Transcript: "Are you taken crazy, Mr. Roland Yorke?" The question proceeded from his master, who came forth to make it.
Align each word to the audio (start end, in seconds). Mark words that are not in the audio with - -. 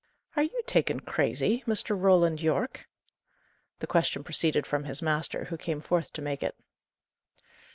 "Are 0.35 0.41
you 0.41 0.63
taken 0.65 1.01
crazy, 1.01 1.63
Mr. 1.67 1.95
Roland 1.95 2.41
Yorke?" 2.41 2.87
The 3.81 3.85
question 3.85 4.23
proceeded 4.23 4.65
from 4.65 4.85
his 4.85 4.99
master, 4.99 5.43
who 5.43 5.57
came 5.57 5.79
forth 5.79 6.11
to 6.13 6.23
make 6.23 6.41
it. 6.41 6.55